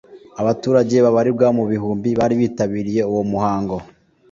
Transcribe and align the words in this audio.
Abaturage 0.41 0.95
babarirwa 1.05 1.47
mu 1.57 1.63
bihumbi 1.71 2.09
bari 2.19 2.35
bitabiriye 2.41 3.01
uwo 3.11 3.21
muhango 3.31 3.75